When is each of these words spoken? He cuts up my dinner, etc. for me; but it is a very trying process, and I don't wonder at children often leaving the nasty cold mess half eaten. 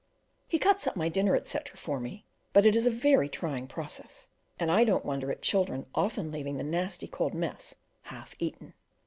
He 0.47 0.57
cuts 0.57 0.87
up 0.87 0.95
my 0.95 1.09
dinner, 1.09 1.35
etc. 1.35 1.77
for 1.77 1.99
me; 1.99 2.25
but 2.53 2.65
it 2.65 2.75
is 2.75 2.87
a 2.87 2.89
very 2.89 3.29
trying 3.29 3.67
process, 3.67 4.29
and 4.59 4.71
I 4.71 4.83
don't 4.83 5.05
wonder 5.05 5.31
at 5.31 5.43
children 5.43 5.85
often 5.93 6.31
leaving 6.31 6.57
the 6.57 6.63
nasty 6.63 7.05
cold 7.07 7.35
mess 7.35 7.75
half 8.01 8.33
eaten. 8.39 8.73